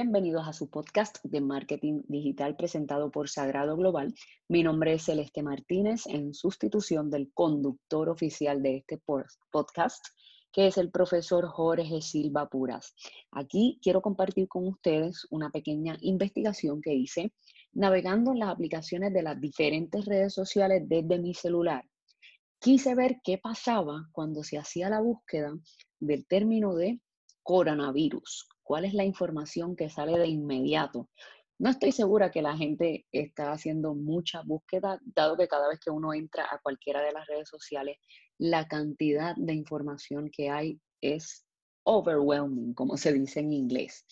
Bienvenidos 0.00 0.46
a 0.46 0.52
su 0.52 0.70
podcast 0.70 1.18
de 1.24 1.40
marketing 1.40 2.02
digital 2.06 2.54
presentado 2.54 3.10
por 3.10 3.28
Sagrado 3.28 3.76
Global. 3.76 4.14
Mi 4.48 4.62
nombre 4.62 4.92
es 4.92 5.06
Celeste 5.06 5.42
Martínez 5.42 6.06
en 6.06 6.34
sustitución 6.34 7.10
del 7.10 7.32
conductor 7.34 8.08
oficial 8.08 8.62
de 8.62 8.76
este 8.76 9.00
podcast, 9.50 10.06
que 10.52 10.68
es 10.68 10.78
el 10.78 10.92
profesor 10.92 11.48
Jorge 11.48 12.00
Silva 12.00 12.48
Puras. 12.48 12.94
Aquí 13.32 13.80
quiero 13.82 14.00
compartir 14.00 14.46
con 14.46 14.68
ustedes 14.68 15.26
una 15.30 15.50
pequeña 15.50 15.96
investigación 16.00 16.80
que 16.80 16.94
hice 16.94 17.32
navegando 17.72 18.30
en 18.30 18.38
las 18.38 18.50
aplicaciones 18.50 19.12
de 19.12 19.24
las 19.24 19.40
diferentes 19.40 20.04
redes 20.04 20.32
sociales 20.32 20.84
desde 20.86 21.18
mi 21.18 21.34
celular. 21.34 21.84
Quise 22.60 22.94
ver 22.94 23.16
qué 23.24 23.38
pasaba 23.38 24.08
cuando 24.12 24.44
se 24.44 24.58
hacía 24.58 24.90
la 24.90 25.00
búsqueda 25.00 25.58
del 25.98 26.24
término 26.28 26.76
de 26.76 27.00
coronavirus 27.42 28.46
cuál 28.68 28.84
es 28.84 28.92
la 28.92 29.04
información 29.06 29.74
que 29.76 29.88
sale 29.88 30.18
de 30.18 30.26
inmediato. 30.28 31.08
No 31.58 31.70
estoy 31.70 31.90
segura 31.90 32.30
que 32.30 32.42
la 32.42 32.54
gente 32.54 33.06
está 33.10 33.50
haciendo 33.50 33.94
mucha 33.94 34.42
búsqueda, 34.42 35.00
dado 35.06 35.38
que 35.38 35.48
cada 35.48 35.70
vez 35.70 35.80
que 35.80 35.90
uno 35.90 36.12
entra 36.12 36.44
a 36.44 36.58
cualquiera 36.62 37.00
de 37.00 37.12
las 37.12 37.26
redes 37.26 37.48
sociales, 37.48 37.96
la 38.36 38.68
cantidad 38.68 39.34
de 39.36 39.54
información 39.54 40.30
que 40.30 40.50
hay 40.50 40.78
es 41.00 41.46
overwhelming, 41.84 42.74
como 42.74 42.98
se 42.98 43.14
dice 43.14 43.40
en 43.40 43.54
inglés. 43.54 44.04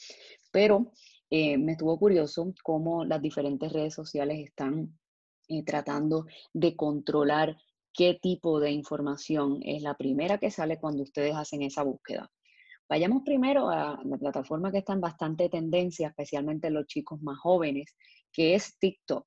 Pero 0.51 0.91
eh, 1.29 1.59
me 1.59 1.73
estuvo 1.73 1.99
curioso 1.99 2.55
cómo 2.63 3.05
las 3.05 3.21
diferentes 3.21 3.71
redes 3.71 3.93
sociales 3.93 4.39
están 4.43 4.99
eh, 5.49 5.65
tratando 5.65 6.25
de 6.55 6.75
controlar 6.75 7.59
qué 7.93 8.19
tipo 8.23 8.59
de 8.59 8.71
información 8.71 9.61
es 9.63 9.83
la 9.83 9.99
primera 9.99 10.39
que 10.39 10.51
sale 10.51 10.79
cuando 10.79 11.03
ustedes 11.03 11.37
hacen 11.37 11.61
esa 11.61 11.83
búsqueda. 11.83 12.31
Vayamos 12.89 13.23
primero 13.25 13.69
a 13.69 14.01
la 14.05 14.17
plataforma 14.17 14.71
que 14.71 14.79
está 14.79 14.93
en 14.93 15.01
bastante 15.01 15.49
tendencia, 15.49 16.09
especialmente 16.09 16.71
los 16.71 16.87
chicos 16.87 17.21
más 17.21 17.39
jóvenes, 17.39 17.97
que 18.33 18.55
es 18.55 18.79
TikTok. 18.79 19.27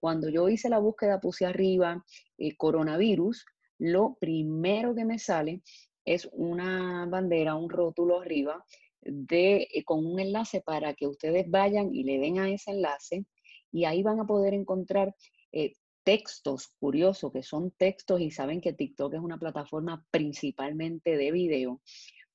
Cuando 0.00 0.30
yo 0.30 0.48
hice 0.48 0.70
la 0.70 0.78
búsqueda, 0.78 1.20
puse 1.20 1.44
arriba 1.44 2.02
eh, 2.38 2.56
coronavirus, 2.56 3.44
lo 3.78 4.16
primero 4.18 4.94
que 4.94 5.04
me 5.04 5.18
sale 5.18 5.62
es 6.04 6.28
una 6.32 7.06
bandera, 7.06 7.56
un 7.56 7.68
rótulo 7.68 8.20
arriba 8.20 8.64
de, 9.02 9.68
eh, 9.72 9.84
con 9.84 10.06
un 10.06 10.18
enlace 10.20 10.62
para 10.62 10.94
que 10.94 11.06
ustedes 11.06 11.50
vayan 11.50 11.94
y 11.94 12.04
le 12.04 12.18
den 12.18 12.38
a 12.38 12.48
ese 12.48 12.70
enlace 12.70 13.26
y 13.70 13.84
ahí 13.84 14.02
van 14.02 14.20
a 14.20 14.26
poder 14.26 14.54
encontrar 14.54 15.14
eh, 15.52 15.74
textos 16.04 16.68
curiosos, 16.78 17.32
que 17.32 17.42
son 17.42 17.70
textos 17.72 18.20
y 18.20 18.30
saben 18.30 18.60
que 18.60 18.72
TikTok 18.72 19.14
es 19.14 19.20
una 19.20 19.38
plataforma 19.38 20.04
principalmente 20.10 21.16
de 21.16 21.32
video 21.32 21.80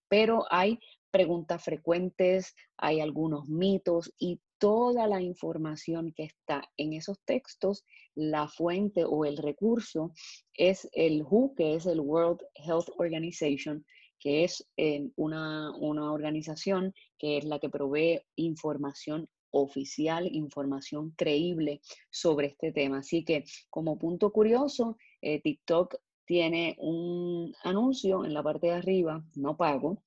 pero 0.10 0.46
hay 0.50 0.80
preguntas 1.12 1.64
frecuentes, 1.64 2.56
hay 2.78 3.00
algunos 3.00 3.48
mitos 3.48 4.14
y 4.20 4.40
toda 4.60 5.08
la 5.08 5.22
información 5.22 6.12
que 6.12 6.24
está 6.24 6.70
en 6.78 6.94
esos 6.94 7.20
textos, 7.26 7.84
la 8.14 8.48
fuente 8.48 9.06
o 9.06 9.26
el 9.26 9.38
recurso 9.38 10.12
es 10.54 10.88
el 10.92 11.24
WHO, 11.24 11.54
que 11.56 11.76
es 11.76 11.86
el 11.86 12.02
World 12.02 12.42
Health 12.56 12.90
Organization, 12.98 13.86
que 14.20 14.44
es 14.44 14.68
eh, 14.76 15.10
una, 15.16 15.72
una 15.78 16.12
organización 16.12 16.94
que 17.18 17.38
es 17.38 17.46
la 17.46 17.60
que 17.60 17.70
provee 17.70 18.22
información 18.36 19.30
oficial, 19.52 20.28
información 20.32 21.12
creíble 21.18 21.82
sobre 22.12 22.48
este 22.48 22.72
tema. 22.72 23.00
Así 23.00 23.24
que 23.24 23.46
como 23.70 23.98
punto 23.98 24.32
curioso, 24.32 24.98
eh, 25.22 25.42
TikTok 25.42 25.96
tiene 26.30 26.76
un 26.78 27.56
anuncio 27.64 28.24
en 28.24 28.36
la 28.36 28.44
parte 28.44 28.68
de 28.68 28.74
arriba, 28.74 29.26
no 29.34 29.58
pago, 29.58 30.04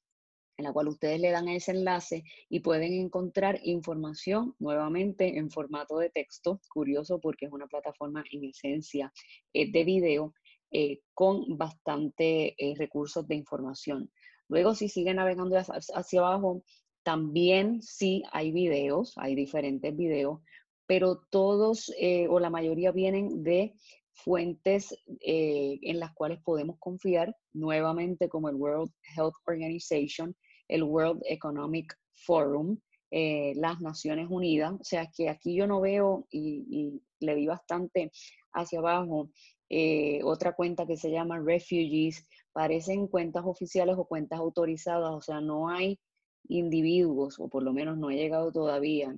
en 0.56 0.62
la 0.62 0.72
cual 0.72 0.86
ustedes 0.86 1.20
le 1.20 1.32
dan 1.32 1.48
ese 1.48 1.72
enlace 1.72 2.22
y 2.48 2.60
pueden 2.60 2.92
encontrar 2.92 3.58
información 3.64 4.54
nuevamente 4.60 5.36
en 5.36 5.50
formato 5.50 5.98
de 5.98 6.10
texto, 6.10 6.60
curioso 6.72 7.18
porque 7.18 7.46
es 7.46 7.52
una 7.52 7.66
plataforma 7.66 8.22
en 8.30 8.44
esencia 8.44 9.12
eh, 9.52 9.72
de 9.72 9.82
video 9.82 10.32
eh, 10.70 11.00
con 11.12 11.58
bastante 11.58 12.54
eh, 12.56 12.76
recursos 12.76 13.26
de 13.26 13.34
información. 13.34 14.08
Luego, 14.46 14.76
si 14.76 14.88
siguen 14.88 15.16
navegando 15.16 15.56
hacia, 15.58 16.20
abajo, 16.20 16.62
también 17.02 17.82
sí 17.82 18.22
hay 18.30 18.52
videos, 18.52 19.14
hay 19.16 19.34
diferentes 19.34 19.96
videos, 19.96 20.38
pero 20.86 21.20
todos 21.30 21.92
o 22.28 22.38
la 22.38 22.50
mayoría 22.50 22.92
vienen 22.92 23.42
de 23.42 23.74
fuentes 24.12 24.94
eh, 25.20 25.78
en 25.82 25.98
las 25.98 26.12
cuales 26.12 26.40
podemos 26.42 26.76
confiar, 26.78 27.34
nuevamente 27.52 28.28
como 28.28 28.48
el 28.48 28.56
World 28.56 28.90
Health 29.16 29.34
Organization, 29.46 30.34
el 30.68 30.82
World 30.82 31.22
Economic 31.26 31.94
Forum, 32.12 32.78
eh, 33.10 33.52
las 33.56 33.80
Naciones 33.80 34.28
Unidas. 34.30 34.72
O 34.72 34.84
sea 34.84 35.08
que 35.14 35.28
aquí 35.28 35.54
yo 35.54 35.66
no 35.66 35.80
veo, 35.80 36.26
y, 36.30 37.00
le 37.20 37.34
vi 37.36 37.46
bastante 37.46 38.10
hacia 38.52 38.80
abajo, 38.80 39.30
eh, 39.68 40.20
otra 40.24 40.54
cuenta 40.54 40.86
que 40.86 40.96
se 40.96 41.10
llama 41.10 41.38
Refugees, 41.38 42.26
parecen 42.52 43.06
cuentas 43.06 43.44
oficiales 43.46 43.96
o 43.96 44.06
cuentas 44.06 44.40
autorizadas, 44.40 45.12
o 45.12 45.20
sea, 45.20 45.40
no 45.40 45.68
hay 45.68 46.00
individuos, 46.48 47.38
o 47.38 47.48
por 47.48 47.62
lo 47.62 47.72
menos 47.72 47.96
no 47.96 48.10
he 48.10 48.16
llegado 48.16 48.50
todavía, 48.50 49.16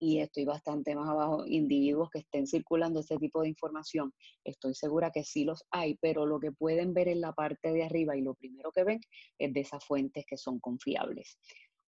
y 0.00 0.18
estoy 0.18 0.46
bastante 0.46 0.94
más 0.94 1.08
abajo, 1.08 1.44
individuos 1.46 2.08
que 2.10 2.20
estén 2.20 2.46
circulando 2.46 3.00
este 3.00 3.18
tipo 3.18 3.42
de 3.42 3.48
información. 3.48 4.12
Estoy 4.42 4.74
segura 4.74 5.12
que 5.12 5.22
sí 5.22 5.44
los 5.44 5.64
hay, 5.70 5.96
pero 6.00 6.24
lo 6.24 6.40
que 6.40 6.52
pueden 6.52 6.94
ver 6.94 7.08
en 7.08 7.20
la 7.20 7.32
parte 7.32 7.70
de 7.72 7.84
arriba 7.84 8.16
y 8.16 8.22
lo 8.22 8.34
primero 8.34 8.72
que 8.72 8.82
ven 8.82 9.00
es 9.38 9.52
de 9.52 9.60
esas 9.60 9.84
fuentes 9.84 10.24
que 10.26 10.38
son 10.38 10.58
confiables. 10.58 11.38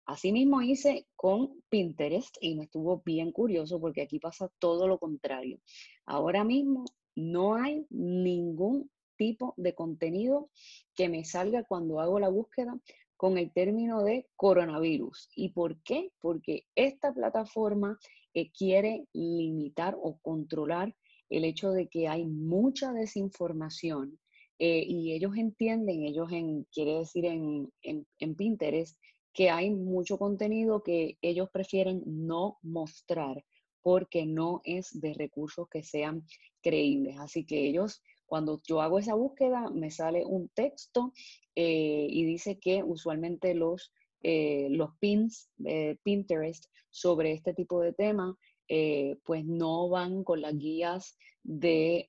Asimismo 0.07 0.61
hice 0.61 1.07
con 1.17 1.63
Pinterest 1.71 2.37
y 2.43 2.57
me 2.57 2.65
estuvo 2.65 3.03
bien 3.07 3.33
curioso 3.33 3.81
porque 3.81 4.03
aquí 4.03 4.19
pasa 4.19 4.51
todo 4.59 4.87
lo 4.87 4.99
contrario. 4.99 5.59
Ahora 6.05 6.45
mismo 6.45 6.85
no 7.17 7.55
hay 7.55 7.87
ningún 7.89 8.91
tipo 9.17 9.55
de 9.57 9.75
contenido 9.75 10.51
que 10.95 11.09
me 11.09 11.25
salga 11.25 11.65
cuando 11.65 12.01
hago 12.01 12.19
la 12.19 12.29
búsqueda 12.29 12.79
con 13.25 13.39
el 13.39 13.51
término 13.53 14.05
de 14.05 14.27
coronavirus. 14.37 15.31
¿Y 15.35 15.49
por 15.49 15.83
qué? 15.83 16.11
Porque 16.21 16.67
esta 16.75 17.11
plataforma 17.15 17.99
eh, 18.35 18.51
quiere 18.51 19.07
limitar 19.15 19.97
o 19.99 20.19
controlar 20.19 20.95
el 21.31 21.47
hecho 21.47 21.71
de 21.71 21.89
que 21.89 22.07
hay 22.07 22.27
mucha 22.27 22.93
desinformación 22.93 24.21
eh, 24.59 24.85
y 24.87 25.15
ellos 25.15 25.39
entienden, 25.39 26.03
ellos 26.03 26.29
quiere 26.71 26.99
decir 26.99 27.25
en, 27.25 27.73
en 27.81 28.35
Pinterest, 28.35 28.99
que 29.33 29.49
hay 29.49 29.71
mucho 29.71 30.19
contenido 30.19 30.83
que 30.83 31.17
ellos 31.23 31.49
prefieren 31.51 32.03
no 32.05 32.59
mostrar 32.61 33.43
porque 33.81 34.27
no 34.27 34.61
es 34.65 35.01
de 35.01 35.15
recursos 35.15 35.67
que 35.71 35.83
sean 35.83 36.27
creíbles. 36.63 37.17
Así 37.19 37.47
que 37.47 37.69
ellos 37.69 38.03
cuando 38.27 38.61
yo 38.67 38.81
hago 38.81 38.99
esa 38.99 39.15
búsqueda, 39.15 39.71
me 39.71 39.91
sale 39.91 40.25
un 40.25 40.49
texto 40.49 41.13
eh, 41.55 42.07
y 42.09 42.25
dice 42.25 42.59
que 42.59 42.83
usualmente 42.83 43.55
los, 43.55 43.93
eh, 44.23 44.69
los 44.71 44.91
pins 44.99 45.51
de 45.57 45.99
Pinterest 46.03 46.67
sobre 46.91 47.33
este 47.33 47.55
tipo 47.55 47.81
de 47.81 47.93
tema, 47.93 48.37
eh, 48.69 49.19
pues 49.25 49.45
no 49.45 49.89
van 49.89 50.25
con 50.25 50.41
las 50.41 50.57
guías 50.57 51.17
de 51.43 52.09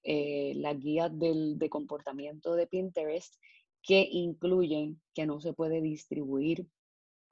las 0.56 0.80
guías 0.80 1.18
del, 1.20 1.60
de 1.60 1.70
comportamiento 1.70 2.56
de 2.56 2.68
Pinterest 2.68 3.36
que 3.82 4.08
incluyen 4.10 5.02
que 5.14 5.26
no 5.26 5.42
se 5.42 5.52
puede 5.52 5.82
distribuir 5.82 6.66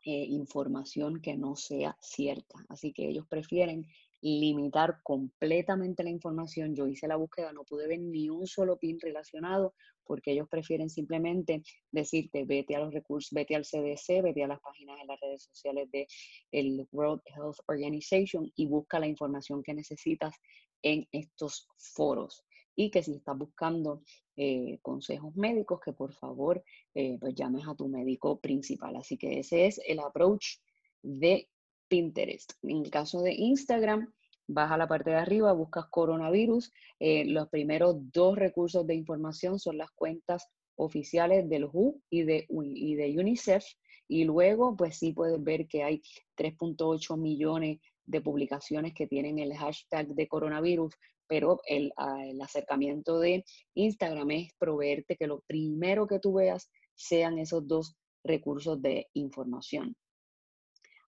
información 0.03 1.21
que 1.21 1.37
no 1.37 1.55
sea 1.55 1.97
cierta. 2.01 2.59
Así 2.67 2.91
que 2.91 3.07
ellos 3.07 3.25
prefieren 3.25 3.87
limitar 4.23 5.01
completamente 5.03 6.03
la 6.03 6.09
información. 6.09 6.73
Yo 6.73 6.87
hice 6.87 7.07
la 7.07 7.17
búsqueda, 7.17 7.51
no 7.51 7.65
pude 7.65 7.87
ver 7.87 7.99
ni 7.99 8.29
un 8.29 8.47
solo 8.47 8.77
pin 8.77 8.97
relacionado 8.99 9.73
porque 10.05 10.31
ellos 10.31 10.47
prefieren 10.49 10.89
simplemente 10.89 11.61
decirte, 11.91 12.45
vete 12.45 12.75
a 12.75 12.79
los 12.79 12.93
recursos, 12.93 13.31
vete 13.31 13.55
al 13.55 13.65
CDC, 13.65 14.21
vete 14.21 14.43
a 14.43 14.47
las 14.47 14.61
páginas 14.61 14.99
en 15.01 15.07
las 15.07 15.19
redes 15.19 15.43
sociales 15.43 15.89
de 15.91 16.07
el 16.51 16.87
World 16.91 17.21
Health 17.25 17.57
Organization 17.67 18.49
y 18.55 18.65
busca 18.67 18.99
la 18.99 19.07
información 19.07 19.61
que 19.61 19.73
necesitas 19.73 20.35
en 20.81 21.07
estos 21.11 21.67
foros. 21.77 22.43
Y 22.75 22.89
que 22.89 23.03
si 23.03 23.15
estás 23.15 23.37
buscando 23.37 24.01
eh, 24.35 24.79
consejos 24.81 25.35
médicos, 25.35 25.79
que 25.83 25.93
por 25.93 26.11
favor 26.13 26.63
eh, 26.95 27.17
pues 27.19 27.35
llames 27.35 27.67
a 27.67 27.75
tu 27.75 27.87
médico 27.87 28.39
principal. 28.39 28.95
Así 28.95 29.17
que 29.17 29.39
ese 29.39 29.67
es 29.67 29.79
el 29.85 29.99
approach 29.99 30.57
de 31.03 31.49
Pinterest. 31.93 32.53
En 32.63 32.85
el 32.85 32.89
caso 32.89 33.21
de 33.21 33.35
Instagram, 33.35 34.11
vas 34.47 34.71
a 34.71 34.77
la 34.77 34.87
parte 34.87 35.11
de 35.11 35.17
arriba, 35.17 35.53
buscas 35.53 35.85
coronavirus. 35.91 36.73
Eh, 36.99 37.23
los 37.25 37.49
primeros 37.49 37.97
dos 38.11 38.35
recursos 38.35 38.87
de 38.87 38.95
información 38.95 39.59
son 39.59 39.77
las 39.77 39.91
cuentas 39.91 40.47
oficiales 40.75 41.47
del 41.47 41.65
WHO 41.65 41.99
y 42.09 42.23
de, 42.23 42.47
UNICEF. 42.49 43.63
Y 44.07 44.23
luego, 44.23 44.75
pues 44.75 44.97
sí 44.97 45.13
puedes 45.13 45.43
ver 45.43 45.67
que 45.67 45.83
hay 45.83 46.01
3.8 46.35 47.15
millones 47.15 47.77
de 48.07 48.21
publicaciones 48.21 48.95
que 48.95 49.05
tienen 49.05 49.37
el 49.37 49.55
hashtag 49.55 50.07
de 50.15 50.27
coronavirus, 50.27 50.95
pero 51.27 51.61
el, 51.67 51.93
ah, 51.97 52.25
el, 52.25 52.41
acercamiento 52.41 53.19
de 53.19 53.45
Instagram 53.75 54.31
es 54.31 54.47
proveerte 54.57 55.15
que 55.15 55.27
lo 55.27 55.41
primero 55.41 56.07
que 56.07 56.17
tú 56.17 56.33
veas 56.33 56.71
sean 56.95 57.37
esos 57.37 57.67
dos 57.67 57.95
recursos 58.23 58.81
de 58.81 59.09
información. 59.13 59.95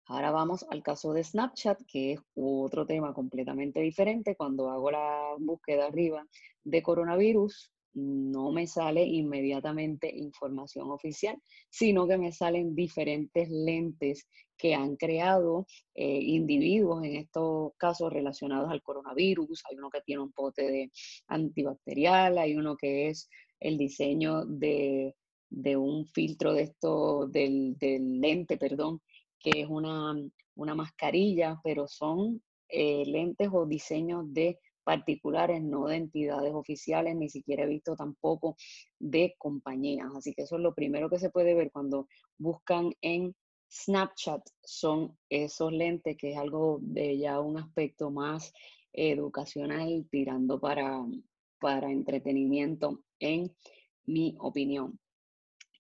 Ahora 0.07 0.31
vamos 0.31 0.65
al 0.69 0.83
caso 0.83 1.13
de 1.13 1.23
Snapchat, 1.23 1.81
que 1.87 2.13
es 2.13 2.19
otro 2.35 2.85
tema 2.85 3.13
completamente 3.13 3.79
diferente. 3.79 4.35
Cuando 4.35 4.69
hago 4.69 4.91
la 4.91 5.35
búsqueda 5.39 5.87
arriba 5.87 6.27
de 6.63 6.83
coronavirus, 6.83 7.71
no 7.95 8.51
me 8.51 8.67
sale 8.67 9.03
inmediatamente 9.03 10.13
información 10.15 10.91
oficial, 10.91 11.41
sino 11.69 12.07
que 12.07 12.17
me 12.17 12.31
salen 12.31 12.75
diferentes 12.75 13.49
lentes 13.49 14.27
que 14.57 14.75
han 14.75 14.95
creado 14.95 15.65
eh, 15.93 16.19
individuos, 16.21 17.03
en 17.03 17.15
estos 17.15 17.73
casos 17.77 18.11
relacionados 18.11 18.69
al 18.69 18.81
coronavirus. 18.81 19.63
Hay 19.69 19.77
uno 19.77 19.89
que 19.89 20.01
tiene 20.01 20.21
un 20.21 20.31
pote 20.33 20.63
de 20.63 20.91
antibacterial, 21.27 22.37
hay 22.37 22.55
uno 22.55 22.75
que 22.75 23.09
es 23.09 23.29
el 23.59 23.77
diseño 23.77 24.45
de, 24.45 25.15
un 25.77 26.05
filtro 26.05 26.53
de 26.53 26.63
esto, 26.63 27.27
del, 27.27 27.75
lente, 27.79 28.57
perdón, 28.57 29.01
que 29.45 29.61
es 29.61 29.67
una, 29.69 30.15
mascarilla, 30.75 31.59
pero 31.63 31.87
son 31.87 32.41
eh, 32.67 33.03
lentes 33.05 33.49
o 33.53 33.67
diseños 33.67 34.33
de 34.33 34.59
particulares, 34.83 35.61
no 35.61 35.85
de 35.85 35.97
entidades 35.97 36.51
oficiales, 36.53 37.15
ni 37.15 37.29
siquiera 37.29 37.63
he 37.63 37.67
visto 37.67 37.95
tampoco 37.95 38.55
de 38.97 39.35
compañías. 39.37 40.09
Así 40.15 40.33
que 40.33 40.43
eso 40.43 40.55
es 40.55 40.63
lo 40.63 40.73
primero 40.73 41.09
que 41.09 41.19
se 41.19 41.29
puede 41.29 41.53
ver 41.53 41.71
cuando 41.71 42.07
buscan 42.39 42.91
en 43.01 43.35
Snapchat, 43.71 44.41
son 44.63 45.15
esos 45.29 45.71
lentes, 45.71 46.17
que 46.17 46.31
es 46.31 46.37
algo 46.37 46.79
de 46.81 47.17
ya 47.17 47.39
un 47.39 47.59
aspecto 47.59 48.09
más 48.09 48.51
educacional, 48.93 50.07
tirando 50.09 50.59
para, 50.59 51.03
para 51.59 51.91
entretenimiento, 51.91 53.01
en 53.19 53.55
mi 54.05 54.35
opinión. 54.39 54.99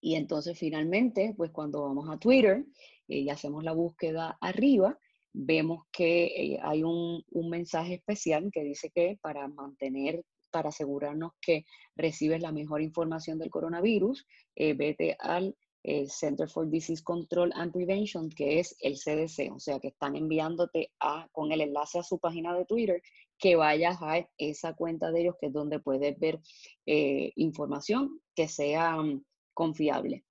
Y 0.05 0.13
entonces 0.13 0.55
finalmente, 0.55 1.33
pues 1.35 1.49
cuando 1.49 1.81
vamos 1.81 2.07
a 2.11 2.19
Twitter 2.19 2.63
eh, 3.07 3.21
y 3.21 3.29
hacemos 3.31 3.63
la 3.63 3.71
búsqueda 3.71 4.37
arriba, 4.39 4.99
vemos 5.33 5.85
que 5.91 6.25
eh, 6.25 6.59
hay 6.61 6.83
un, 6.83 7.23
mensaje 7.49 7.95
especial 7.95 8.51
que 8.53 8.63
dice 8.63 8.91
que 8.93 9.17
para 9.19 9.47
mantener, 9.47 10.23
para 10.51 10.69
asegurarnos 10.69 11.31
que 11.41 11.65
recibes 11.95 12.39
la 12.39 12.51
mejor 12.51 12.83
información 12.83 13.39
del 13.39 13.49
coronavirus, 13.49 14.27
eh, 14.55 14.75
vete 14.75 15.17
al 15.17 15.55
eh, 15.81 16.05
Center 16.07 16.47
for 16.47 16.69
Disease 16.69 17.01
Control 17.03 17.51
and 17.55 17.73
Prevention, 17.73 18.29
que 18.29 18.59
es 18.59 18.75
el 18.81 18.97
CDC, 18.99 19.51
o 19.51 19.59
sea 19.59 19.79
que 19.79 19.87
están 19.87 20.15
enviándote 20.15 20.91
a, 20.99 21.27
con 21.31 21.51
el 21.51 21.61
enlace 21.61 21.97
a 21.97 22.03
su 22.03 22.19
página 22.19 22.55
de 22.55 22.65
Twitter, 22.65 23.01
que 23.39 23.55
vayas 23.55 23.97
a 24.01 24.23
esa 24.37 24.75
cuenta 24.75 25.11
de 25.11 25.21
ellos, 25.21 25.35
que 25.41 25.47
es 25.47 25.53
donde 25.53 25.79
puedes 25.79 26.15
ver 26.19 26.39
información 26.85 28.21
que 28.35 28.47
sea 28.47 28.97
mm, 28.97 29.21
confiable 29.55 30.23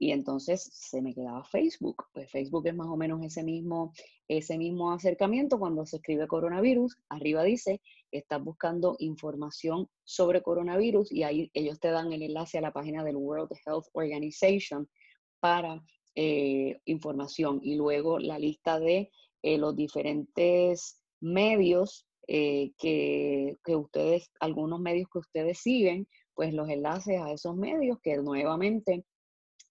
y 0.00 0.12
entonces 0.12 0.70
se 0.72 1.02
me 1.02 1.14
quedaba 1.14 1.44
Facebook. 1.44 2.04
Pues 2.14 2.30
Facebook 2.30 2.66
es 2.66 2.74
más 2.74 2.88
o 2.88 2.96
menos 2.96 3.22
ese 3.22 3.44
mismo, 3.44 3.92
ese 4.28 4.56
mismo 4.56 4.92
acercamiento 4.92 5.58
cuando 5.58 5.84
se 5.84 5.96
escribe 5.96 6.26
coronavirus. 6.26 6.96
Arriba 7.10 7.44
dice, 7.44 7.82
estás 8.10 8.42
buscando 8.42 8.96
información 8.98 9.88
sobre 10.02 10.42
coronavirus 10.42 11.12
y 11.12 11.22
ahí 11.22 11.50
ellos 11.52 11.78
te 11.80 11.90
dan 11.90 12.14
el 12.14 12.22
enlace 12.22 12.56
a 12.56 12.62
la 12.62 12.72
página 12.72 13.04
del 13.04 13.16
World 13.16 13.50
Health 13.66 13.88
Organization 13.92 14.88
para 15.38 15.84
eh, 16.14 16.80
información 16.86 17.60
y 17.62 17.74
luego 17.74 18.18
la 18.18 18.38
lista 18.38 18.80
de 18.80 19.10
eh, 19.42 19.58
los 19.58 19.76
diferentes 19.76 20.98
medios 21.20 22.06
eh, 22.26 22.72
que, 22.78 23.58
que 23.62 23.76
ustedes, 23.76 24.30
algunos 24.40 24.80
medios 24.80 25.10
que 25.12 25.18
ustedes 25.18 25.58
siguen, 25.58 26.08
pues 26.34 26.54
los 26.54 26.68
enlaces 26.68 27.20
a 27.20 27.32
esos 27.32 27.56
medios 27.56 27.98
que 28.02 28.16
nuevamente 28.18 29.04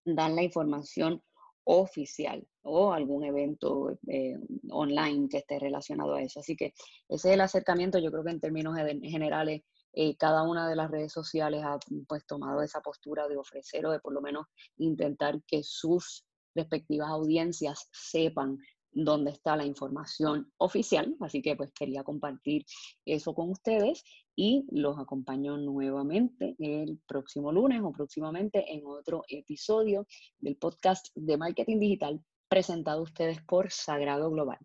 dan 0.05 0.35
la 0.35 0.43
información 0.43 1.21
oficial 1.63 2.47
o 2.63 2.93
algún 2.93 3.23
evento 3.23 3.97
eh, 4.07 4.35
online 4.69 5.29
que 5.29 5.37
esté 5.37 5.59
relacionado 5.59 6.15
a 6.15 6.21
eso. 6.21 6.39
Así 6.39 6.55
que 6.55 6.73
ese 7.07 7.29
es 7.29 7.33
el 7.33 7.41
acercamiento. 7.41 7.99
Yo 7.99 8.11
creo 8.11 8.23
que 8.23 8.31
en 8.31 8.39
términos 8.39 8.75
generales, 8.75 9.61
eh, 9.93 10.15
cada 10.17 10.43
una 10.43 10.67
de 10.67 10.75
las 10.75 10.89
redes 10.89 11.11
sociales 11.11 11.63
ha 11.63 11.77
pues, 12.07 12.25
tomado 12.25 12.61
esa 12.61 12.81
postura 12.81 13.27
de 13.27 13.37
ofrecer 13.37 13.85
o 13.85 13.91
de 13.91 13.99
por 13.99 14.13
lo 14.13 14.21
menos 14.21 14.47
intentar 14.77 15.41
que 15.47 15.61
sus 15.63 16.25
respectivas 16.55 17.09
audiencias 17.09 17.87
sepan 17.91 18.57
dónde 18.91 19.31
está 19.31 19.55
la 19.55 19.65
información 19.65 20.51
oficial. 20.57 21.15
Así 21.19 21.41
que 21.41 21.55
pues 21.55 21.71
quería 21.71 22.03
compartir 22.03 22.65
eso 23.05 23.33
con 23.33 23.49
ustedes 23.49 24.03
y 24.35 24.65
los 24.71 24.97
acompaño 24.97 25.57
nuevamente 25.57 26.55
el 26.59 26.99
próximo 27.07 27.51
lunes 27.51 27.81
o 27.83 27.91
próximamente 27.91 28.73
en 28.73 28.85
otro 28.85 29.23
episodio 29.27 30.07
del 30.39 30.55
podcast 30.55 31.07
de 31.15 31.37
marketing 31.37 31.79
digital 31.79 32.23
presentado 32.47 32.99
a 32.99 33.03
ustedes 33.03 33.41
por 33.41 33.71
Sagrado 33.71 34.31
Global. 34.31 34.59